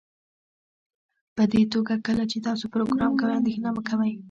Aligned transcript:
پدې 1.35 1.61
توګه 1.73 1.95
کله 2.07 2.23
چې 2.31 2.37
تاسو 2.47 2.65
پروګرام 2.73 3.11
کوئ 3.19 3.33
اندیښنه 3.39 3.69
مه 3.75 3.81
کوئ 3.87 4.13